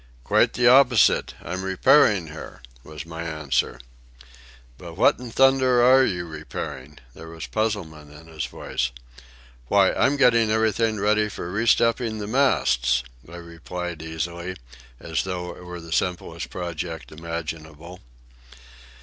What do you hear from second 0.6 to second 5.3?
opposite; I'm repairing her," was my answer. "But what in